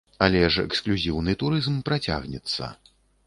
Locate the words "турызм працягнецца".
1.45-2.73